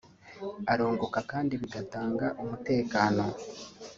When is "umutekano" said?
2.41-3.23